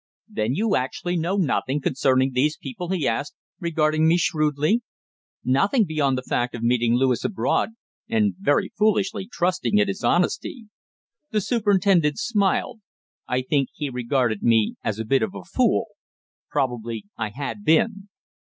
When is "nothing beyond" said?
5.43-6.17